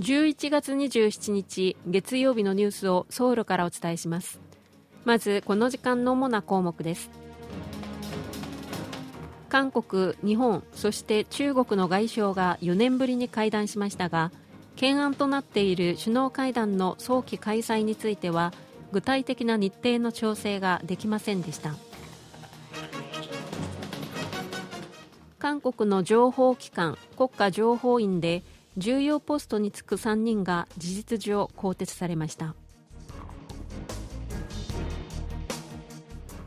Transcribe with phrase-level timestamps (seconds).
[0.00, 4.40] 11月27日月曜日のニュースをソウルからお伝えします。
[5.04, 7.10] まずこの時間の主な項目です。
[9.50, 14.32] 韓国、日本、そして中国の外相が4年ぶりに会談しましたが
[14.76, 18.54] 懸案となっている首脳会談の早期開催については
[18.92, 21.74] 具体的な日程の調整ができませんでした。
[25.38, 28.42] 韓国の情報機関国家情報院で
[28.76, 32.54] 重要ポストに就く3人が事実上更迭されました。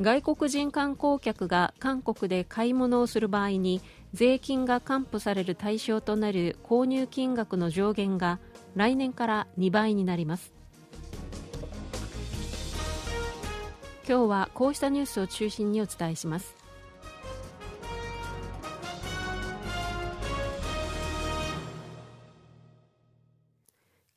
[0.00, 3.80] 外国人観光客が韓国で買い物をする場合に
[4.12, 8.38] 税金が還付される対象となる購入金額の上限が
[8.74, 10.52] 来年から2倍になります。
[14.08, 16.54] 今日はこうしたニュースを中心にお伝えします。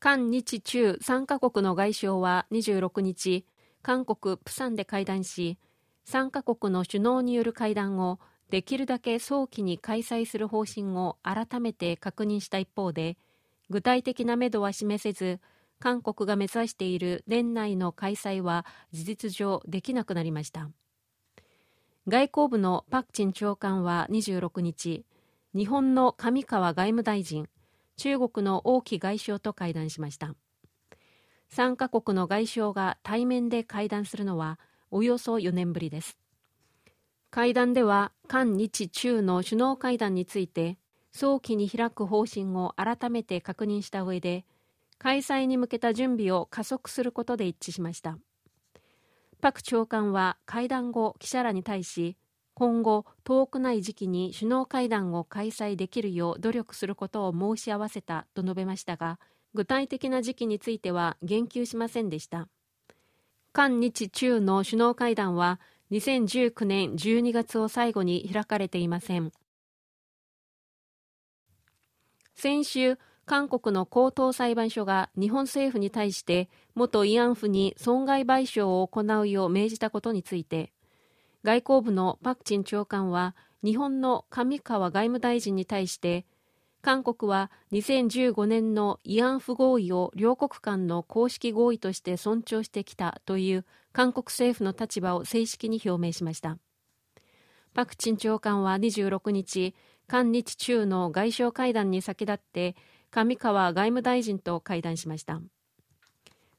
[0.09, 3.45] 韓日中3カ国の外相は26日
[3.83, 5.59] 韓国プサンで会談し
[6.07, 13.19] 3カ国の首脳による会談をできるだけ早期に開催する方針を改めて確認した一方で
[13.69, 15.39] 具体的なめどは示せず
[15.79, 20.71] 韓国が目指している年内の開催は事実上できなくなりました。
[22.07, 25.05] 外交部のパク・チン長官は26日
[25.53, 27.47] 日本の上川外務大臣
[27.99, 30.33] 中国の王毅外相と会談しました。
[31.51, 34.57] 3カ国の外相が対面で会談するのは
[34.89, 36.17] およそ4年ぶりです。
[37.29, 40.77] 会談では韓日中の首脳会談について
[41.11, 44.45] 早期に開く方針を改めて確認した上で
[44.97, 48.17] 開催に向けた準備を加速することで一致しました。
[49.41, 52.15] パク長官は会談後記者らに対し
[52.59, 59.17] 今後遠くない時期に首脳会談を開催できるよう努力することを申し合わせたと述べましたが
[59.53, 62.49] 具体的な時期については言及しませんでした。
[63.53, 65.61] 韓日中の首脳会談は
[65.91, 69.31] 2019年12月を最後に開かれていません。
[72.35, 80.73] 先週韓国の高等裁判所が日本政府に対して元慰安婦に損害賠償を行うよう命じたことについて
[81.43, 86.25] 外交部のパク・チン長官は日本の上川外務大臣に対して
[86.81, 96.57] 韓国は2015年の慰安婦合意を両国間の公式合意として尊重してきたという韓国政府の立場を正式に表明しました。
[97.73, 99.75] パク・チン長官は26日
[100.07, 102.75] 韓日中の外相会談に先立って
[103.11, 105.41] 上川外務大臣と会談しました。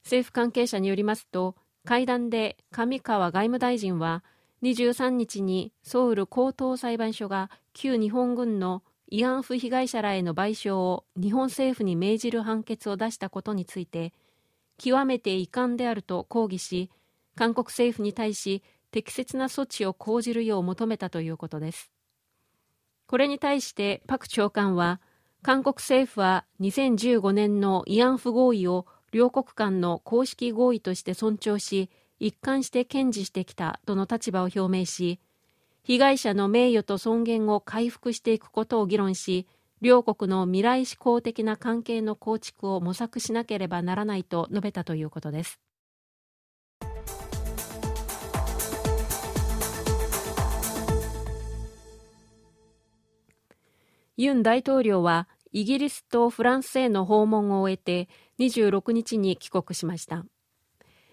[0.04, 4.22] 政府関係者によりますと会談で上川外務大臣は
[4.62, 14.12] 23日にソウル高等裁判所が旧日本軍の慰安婦被害者らへの賠償を日本政府に命じる判決を出したことについて
[14.78, 16.90] 極めて遺憾であると抗議し
[17.34, 21.90] 韓国政府に対し適切な措置を講じるよう求めたということです。
[23.06, 25.00] これに対してパク長官は
[25.42, 35.18] 韓国政府は2015年の慰安婦合意を両国間の公式合意として尊重し一貫して堅持してきたとの立場を表明し
[35.82, 39.48] 被害者の名誉と尊厳を回復していくことを議論し
[39.80, 45.58] 両国の未来志向的な関係の構築を模索しなければならないと述べたということです。
[54.18, 60.26] ユン大統領はイギリスとフランスへの訪問を終えて26日に帰国しました。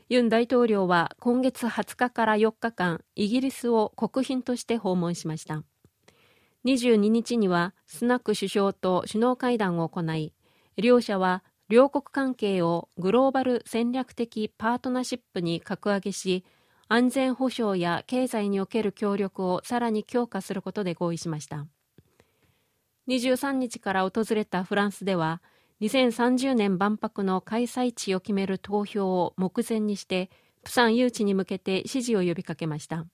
[0.10, 5.64] ユン大統領は今月20日から4日間イギリスを国賓として訪問しました。
[6.66, 10.34] 22日にはスナック首相と首脳会談を行い
[10.78, 16.46] 両者は両国関係をグローバル戦略的パートナーシップに格上げし
[16.88, 21.66] 安全保障や経済における協力をさらに強化することで合意しました。
[23.10, 25.42] 23日から訪れたフランスでは
[25.82, 30.32] 2030年万博の開催地を決める投票を目前にして
[30.64, 33.06] プサン誘致に向けて支持を呼びかけました。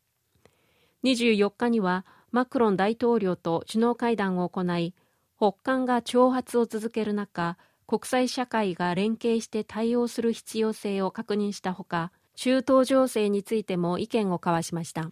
[1.04, 4.96] 24日にはマクロン大統領と首脳会談を行い
[5.38, 15.12] 北韓が挑発を続ける中国際社会が連携して対応する必要性を確認したほか中東情勢についても意見を交わしました。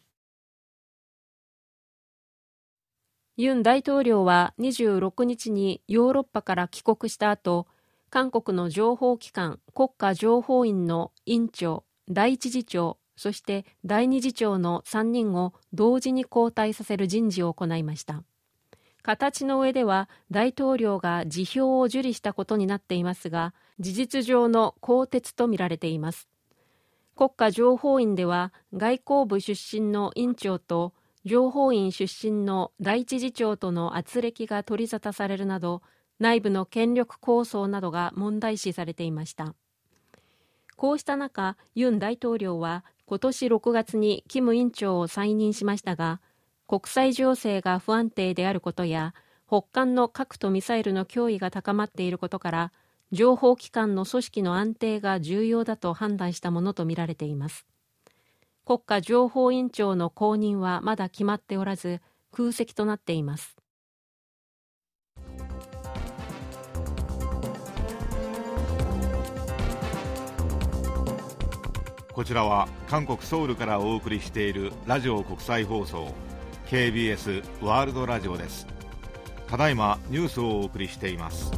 [3.38, 7.66] ユン大統領は26日にヨーロッパから帰国した後
[8.10, 18.24] 韓国の情報機関国家情報院の院長第一次長そして第二次長の3人を同時に交代させる人事を行いました。
[19.04, 26.28] 形の上では大統領が辞表を受理したことになっていますが事実上の更迭とみられています。
[27.16, 30.94] 国家情報院では外交部出身の院長と
[31.24, 35.82] 情報院出身の第一次長との圧力が取り沙汰されるなど
[36.20, 39.56] 内部の権力構想などが問題視されていました。
[40.76, 46.22] こうした中ユン大統領は今年6月にキム委員長を再任しましたが
[46.68, 49.14] 国際情勢が不安定であることや
[49.48, 52.72] 北韓の核とミサイルの脅威が高まっていることから
[53.12, 57.68] 情報機関の組織の安定が重要だと判断したものとみられています。
[58.64, 63.56] 国家情報院長の後任はまだ決まっておらず空席となっています。
[72.14, 76.14] こちらは韓国ソウルからお送りしているラジオ国際放送
[76.68, 78.68] KBS ワールドラジオです。
[79.48, 81.52] ただいまニュースをお送りしています。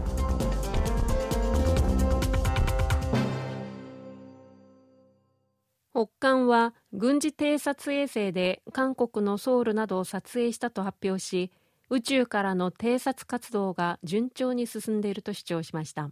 [6.23, 11.51] 北韓は軍事偵察衛星で韓国のソウルなどを撮影したと発表し
[11.89, 16.11] 宇宙からの偵察活動が順調に進んでいると主張しました。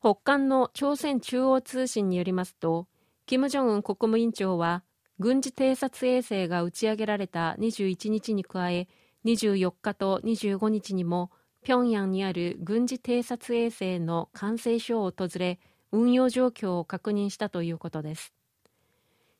[0.00, 2.86] 北韓の朝鮮中央通信によりますと
[3.26, 4.82] 金正恩国務委員長は
[5.18, 8.88] 軍事偵察衛星が打ち上げられた21日に加え
[9.26, 11.30] 24日と25日にも
[11.62, 15.60] 平壌にある軍事偵察衛星の完成所を訪れ
[15.92, 18.32] 運用状況を確認したということです。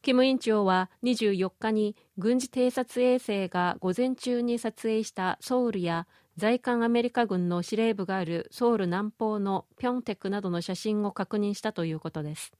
[0.08, 6.06] キム委員長は24日に軍事偵察衛星が午前中に撮影したソウルや
[6.38, 12.54] 在韓アメリカ軍の司令部があるソウル南方のピョンテクなどの写真を確認したということです。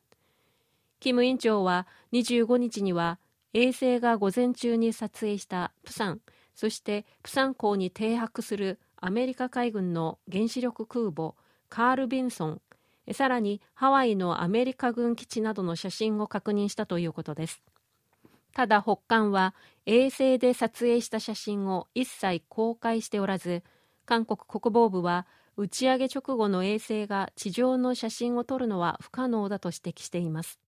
[1.00, 3.18] キム委員長は25日には
[3.54, 6.20] 衛星が午前中に撮影したプサン
[6.54, 11.32] そしてプサン港に停泊するアメリカ海軍の原子力空母
[11.70, 12.60] カール・ビンソン
[13.12, 17.62] さらにハワイのアメリカ軍基地などの写真を確認したということです。
[18.54, 19.54] ただ北韓は
[19.86, 23.62] 衛星で撮影した写真を一切公開しておらず
[24.04, 25.26] 韓国国防部は
[25.56, 30.60] 打ち上げ直後の衛星が地上の写真を撮るのは不可能だと指摘しています。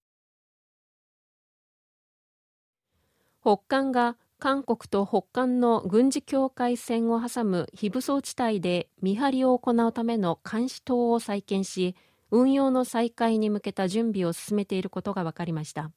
[3.42, 11.94] 北韓が韓国と北韓の軍事境界線を挟む非武装地帯で見張りを行うための監視塔を再建し
[12.30, 15.90] 運用の再開に向けた準備を進めていることが分かりました。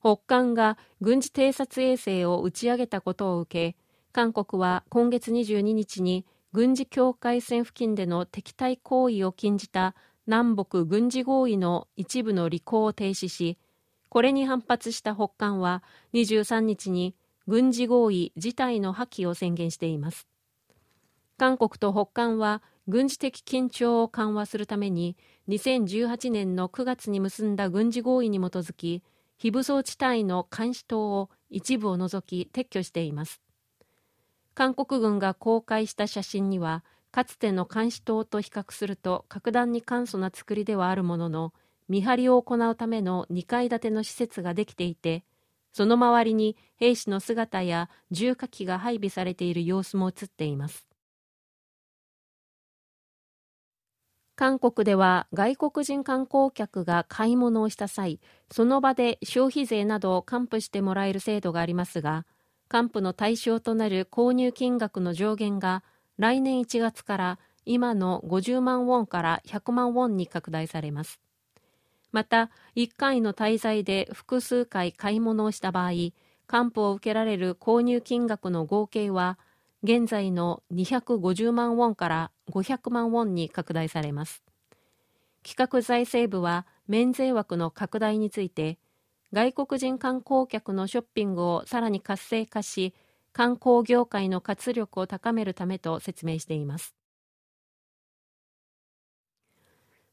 [0.00, 3.76] 北韓が軍事偵察衛星を打ち上げたことを受け
[4.12, 9.94] 韓国は今月22日に軍事境界線付近での敵対行為を禁じた
[10.26, 13.58] 南北軍事合意の一部の履行を停止し
[14.10, 15.82] これに反発した北韓は
[16.12, 17.16] 23日に
[17.46, 20.28] 軍事合意自体の破棄を宣言しています。
[21.36, 25.16] 韓国と北韓は軍事的緊張を緩和するために
[25.48, 29.02] 2018年の9月に結んだ軍事合意に基づき
[29.36, 33.40] 非武装地帯の監視塔を一部を除き撤去しています。
[34.54, 41.52] 韓国軍が公開した写真にはかつての監視塔と比較すると格段に簡素な作りではあるものの
[41.88, 45.24] 見張りを行うための2階建ての施設ができていて
[45.72, 50.86] その周りに兵士の姿や重火器が配備されている様子も映っています。
[54.36, 62.26] 韓国では外国人観光客が買い物をした際その場で消費税などを還付してもらえる制度がありますが
[62.68, 65.84] 還付の対象となる購入金額の上限が
[66.18, 71.20] 来年1月から今の50万ウォンから100万ウォンに拡大されます。
[72.12, 75.90] また1回の滞在で複数回買い物をした場合
[76.46, 79.38] 還付を受けられる購入金額の合計は
[79.84, 84.42] 現在の250万ウォンから500万ウォンに拡大されます。
[85.42, 88.78] 企画財政部は免税枠の拡大について
[89.34, 92.94] 外国人観光客のショッピングをさらに活性化し
[93.34, 96.94] 観光業界の活力を高めるためと説明しています。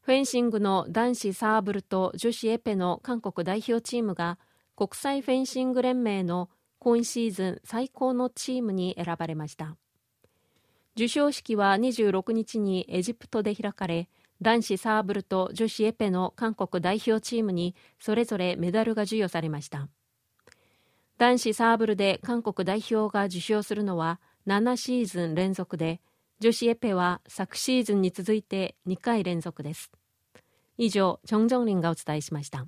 [0.02, 4.38] フェンシングの男子サーブルと女子エペの韓国代表チームが
[4.76, 6.50] 国際フェンシング連盟の
[6.84, 9.78] 今シーズン最高のチームに選ばれました。
[10.96, 14.10] 授賞式は26日にエジプトで開かれ
[14.42, 19.90] 男子サーブルと女子エペの韓国代表チームにそれぞれメダルが授与されました。
[21.20, 26.02] 男子サーブルで韓国代表が受賞するのは7シーズン連続で
[26.40, 29.92] 女子エペは昨シーズンに続いて2回連続です。
[30.80, 32.66] 以上、チョン・ジョンリンがお伝えしました。